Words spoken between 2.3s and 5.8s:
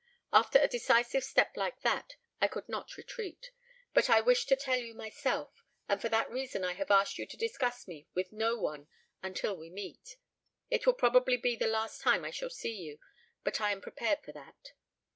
I could not retreat. But I wish to tell you myself,